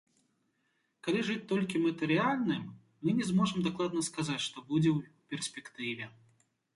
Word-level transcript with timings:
Калі 1.07 1.19
жыць 1.27 1.41
толькі 1.51 1.81
матэрыяльным, 1.83 2.63
мы 3.03 3.13
не 3.19 3.27
зможам 3.29 3.59
дакладна 3.67 4.01
сказаць, 4.09 4.39
што 4.47 4.57
будзе 4.73 4.89
ў 4.95 5.29
перспектыве. 5.35 6.09